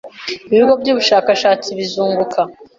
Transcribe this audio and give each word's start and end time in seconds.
ibigo 0.53 0.73
by’ubushakashatsi 0.81 1.69
bizunguka 1.79 2.39